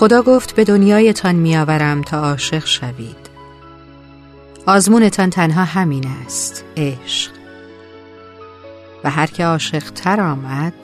خدا 0.00 0.22
گفت 0.22 0.54
به 0.54 0.64
دنیایتان 0.64 1.34
میآورم 1.34 2.02
تا 2.02 2.18
عاشق 2.20 2.66
شوید. 2.66 3.30
آزمونتان 4.66 5.30
تنها 5.30 5.64
همین 5.64 6.06
است 6.06 6.64
عشق. 6.76 7.32
و 9.04 9.10
هر 9.10 9.26
که 9.26 9.44
عاشق 9.44 9.90
تر 9.90 10.20
آمد 10.20 10.74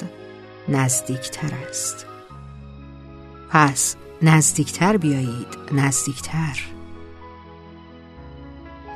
نزدیکتر 0.68 1.50
است. 1.68 2.06
پس 3.50 3.96
نزدیکتر 4.22 4.96
بیایید 4.96 5.58
نزدیکتر. 5.72 6.60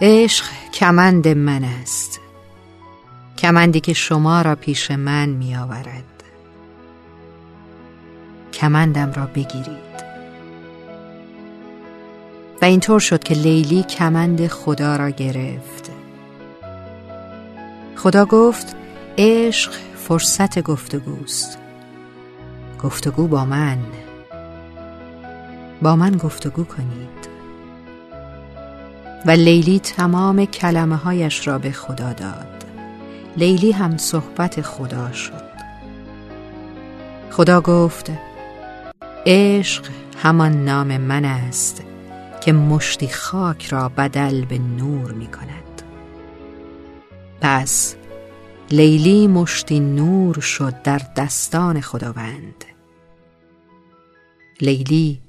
عشق 0.00 0.44
کمند 0.74 1.28
من 1.28 1.64
است. 1.64 2.20
کمندی 3.38 3.80
که 3.80 3.92
شما 3.92 4.42
را 4.42 4.54
پیش 4.54 4.90
من 4.90 5.28
می 5.28 5.56
آورد 5.56 6.04
کمندم 8.52 9.12
را 9.12 9.26
بگیرید. 9.26 10.09
و 12.62 12.64
اینطور 12.64 13.00
شد 13.00 13.22
که 13.22 13.34
لیلی 13.34 13.82
کمند 13.82 14.46
خدا 14.46 14.96
را 14.96 15.10
گرفت. 15.10 15.90
خدا 17.96 18.24
گفت 18.24 18.76
عشق 19.18 19.72
فرصت 19.96 20.62
گفتگوست. 20.62 21.58
گفتگو 22.82 23.26
با 23.28 23.44
من. 23.44 23.78
با 25.82 25.96
من 25.96 26.16
گفتگو 26.16 26.64
کنید. 26.64 27.30
و 29.26 29.30
لیلی 29.30 29.78
تمام 29.78 30.44
کلمه 30.44 30.96
هایش 30.96 31.46
را 31.46 31.58
به 31.58 31.70
خدا 31.70 32.12
داد. 32.12 32.64
لیلی 33.36 33.72
هم 33.72 33.96
صحبت 33.96 34.60
خدا 34.60 35.12
شد. 35.12 35.50
خدا 37.30 37.60
گفت 37.60 38.10
عشق 39.26 39.84
همان 40.22 40.64
نام 40.64 40.96
من 40.96 41.24
است. 41.24 41.82
که 42.40 42.52
مشتی 42.52 43.08
خاک 43.08 43.66
را 43.66 43.88
بدل 43.88 44.44
به 44.44 44.58
نور 44.58 45.12
می 45.12 45.26
کند. 45.26 45.82
پس 47.40 47.96
لیلی 48.70 49.26
مشتی 49.26 49.80
نور 49.80 50.40
شد 50.40 50.82
در 50.82 51.00
دستان 51.16 51.80
خداوند. 51.80 52.64
لیلی 54.60 55.20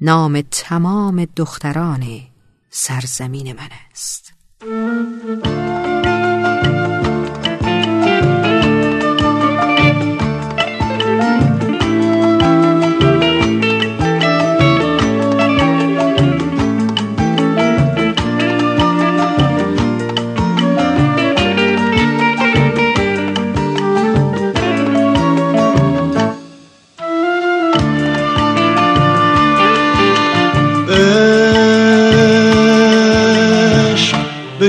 نام 0.00 0.42
تمام 0.50 1.24
دختران 1.36 2.20
سرزمین 2.70 3.52
من 3.52 3.68
است. 3.90 4.32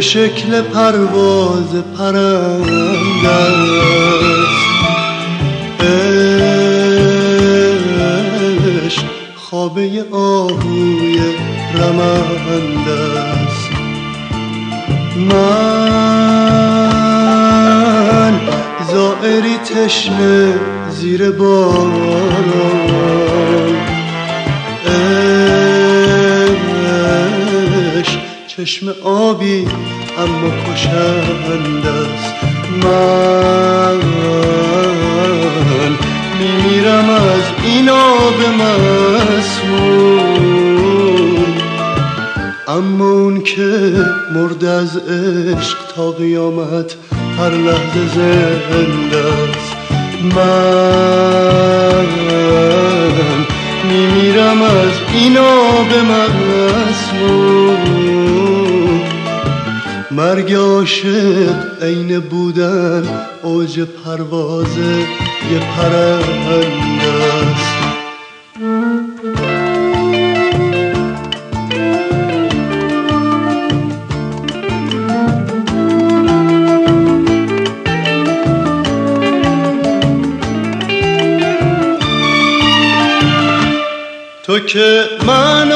شکل 0.03 0.61
پرواز 0.61 1.71
پرنده 1.97 3.29
است 3.29 4.63
عشق 8.85 9.05
خوابه 9.35 10.05
آهوی 10.11 11.19
رمنده 11.75 13.19
است 13.19 13.69
من 15.17 15.53
زائری 18.91 19.57
تشنه 19.57 20.53
زیر 20.89 21.31
باران 21.31 22.82
چشم 28.63 28.95
آبی 29.03 29.67
اما 30.17 30.49
کشند 30.73 31.85
است 31.85 32.33
من. 32.83 33.99
میمیرم 36.39 37.09
از 37.09 37.43
این 37.63 37.89
آب 37.89 38.39
مسموم. 39.39 40.03
اما 42.67 43.09
اون 43.11 43.41
که 43.43 43.93
مرد 44.35 44.65
از 44.65 44.97
عشق 44.97 45.77
تا 45.95 46.11
قیامت 46.11 46.95
هر 47.37 47.49
لحظه 47.49 48.07
زنده 48.15 49.17
است. 49.17 49.75
من 50.35 52.07
میمیرم 53.89 54.61
از 54.61 54.91
این 55.13 55.37
آب 55.37 55.93
مسموم. 55.93 57.62
مرگ 60.15 60.53
عاشق 60.53 61.83
عین 61.83 62.19
بودن 62.19 63.03
اوج 63.43 63.79
پرواز 63.79 64.77
یه 65.51 65.59
پرنده 65.77 67.07
است. 67.43 67.73
تو 84.43 84.59
که 84.59 85.03
معنای 85.27 85.72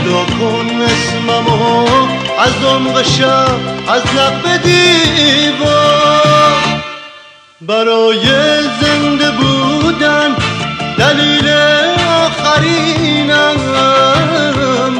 صدا 0.00 0.24
کن 0.24 0.82
اسممو. 0.82 1.86
از 2.38 2.60
دمغ 2.62 3.02
شب 3.02 3.60
از 3.88 4.02
لب 4.16 4.62
دیوار. 4.62 6.56
برای 7.60 8.24
زنده 8.80 9.30
بودن 9.30 10.36
دلیل 10.98 11.48
آخرینم 12.24 13.56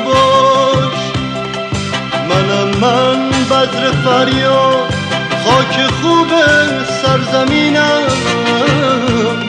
باش. 0.04 1.00
منم 2.30 2.70
من 2.80 3.30
بدر 3.50 3.90
فریاد 4.04 4.94
خاک 5.44 5.74
خوب 6.02 6.28
سرزمینم 7.02 8.02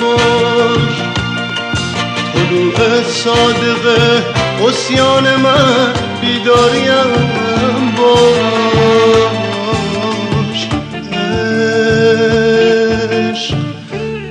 باش. 0.01 0.95
طلوع 2.33 3.03
صادق 3.03 4.40
اسیان 4.67 5.35
من 5.35 5.93
بیداریم. 6.21 7.11
باش 13.31 13.53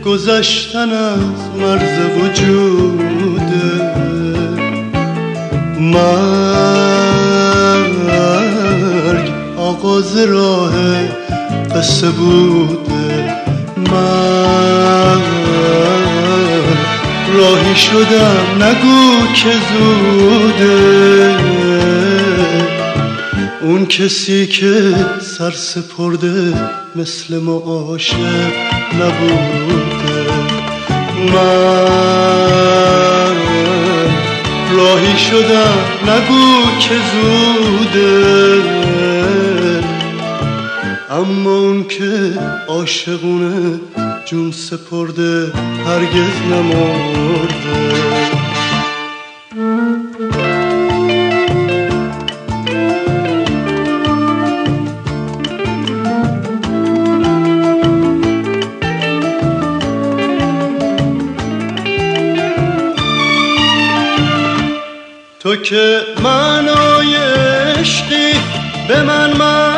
گذشتن 0.05 0.91
از 0.91 1.59
مرز 1.61 1.99
وجوده 2.17 3.67
مرگ 5.81 6.51
آغاز 9.57 10.17
راه 10.17 10.73
قصه 11.75 12.11
بوده 12.11 12.90
شدم 17.75 18.63
نگو 18.63 19.27
که 19.35 19.53
زوده. 19.73 21.35
اون 23.63 23.87
کسی 23.87 24.47
که 24.47 24.95
سر 25.21 25.51
سپرده 25.51 26.55
مثل 26.97 27.39
ما 27.39 27.57
عاشق 27.57 28.53
نبوده. 28.95 30.33
من 31.33 31.91
راهی 34.77 35.19
شدم 35.19 35.79
نگو 36.07 36.79
که 36.81 36.95
زوده. 37.13 38.63
اما 41.11 41.51
اون 41.51 41.85
که 41.89 42.39
عاشقونه 42.69 43.81
جون 44.31 44.53
سپرده 44.53 45.53
هرگز 45.87 46.37
نمرده 46.51 47.91
تو 65.41 65.57
که 65.57 66.01
معنای 66.23 67.17
عشقی 67.79 68.33
به 68.89 69.03
من 69.03 69.33
معنا 69.37 69.70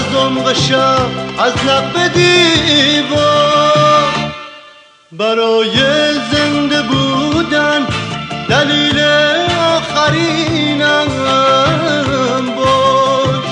از 0.00 0.14
عمق 0.14 0.52
شب 0.52 1.08
از 1.38 1.52
لب 1.64 2.12
دیوار. 2.12 3.32
برای 5.12 5.74
زنده 6.32 6.82
بودن 6.82 7.86
دلیل 8.48 9.00
آخرینم 9.58 11.08
باش. 12.56 13.50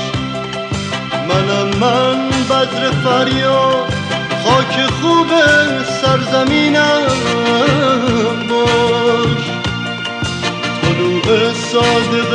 منم 1.28 1.68
من 1.80 2.30
بدر 2.50 2.90
فریاد 2.90 3.92
خاک 4.44 4.86
خوب 5.00 5.28
سرزمینم 6.02 7.02
باش. 8.50 9.44
طلوع 10.82 11.52
صادق 11.72 12.32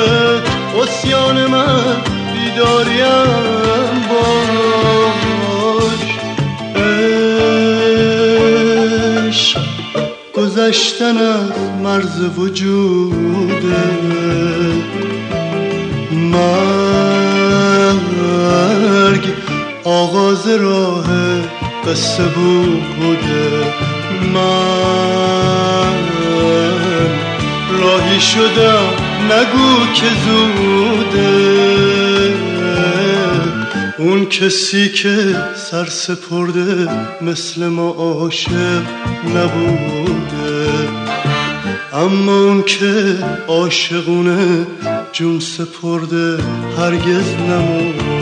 اسیان 0.81 1.47
من 1.47 2.22
بیداریم 2.53 4.07
باش. 4.09 6.01
عشق 9.27 9.59
گذشتن 10.33 11.17
از 11.17 11.51
مرز 11.83 12.37
وجوده 12.37 13.83
مرگ 16.11 16.93
آغاز 19.83 20.47
راه 20.47 21.05
قصه 21.87 22.23
بوده 22.23 23.49
من 24.33 26.03
راهی 27.81 28.19
شدم 28.19 29.12
نگو 29.31 29.93
که 29.93 30.05
زوده. 30.25 31.63
اون 33.97 34.25
کسی 34.25 34.89
که 34.89 35.35
سر 35.55 35.85
سپرده 35.85 36.89
مثل 37.21 37.67
ما 37.67 37.89
عاشق 37.89 38.83
نبوده. 39.35 40.69
اما 41.93 42.43
اون 42.43 42.63
که 42.63 43.17
عاشقونه 43.47 44.67
جون 45.11 45.39
سپرده 45.39 46.37
هرگز 46.77 47.33
نموده 47.49 48.12